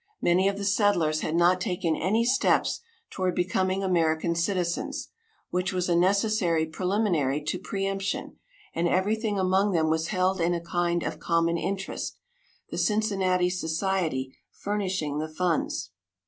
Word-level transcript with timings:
Many 0.19 0.47
of 0.47 0.57
the 0.57 0.63
settlers 0.65 1.19
had 1.21 1.35
not 1.35 1.61
taken 1.61 1.95
any 1.95 2.25
steps 2.25 2.79
toward 3.11 3.35
becoming 3.35 3.83
American 3.83 4.33
citizens, 4.33 5.09
which 5.51 5.71
was 5.73 5.87
a 5.89 5.95
necessary 5.95 6.65
preliminary 6.65 7.39
to 7.43 7.59
preëmption, 7.59 8.33
and 8.73 8.87
everything 8.87 9.37
among 9.37 9.73
them 9.73 9.91
was 9.91 10.07
held 10.07 10.41
in 10.41 10.55
a 10.55 10.59
kind 10.59 11.03
of 11.03 11.19
common 11.19 11.55
interest, 11.59 12.17
the 12.71 12.79
Cincinnati 12.79 13.51
society 13.51 14.35
furnishing 14.51 15.19
the 15.19 15.29
funds. 15.29 15.91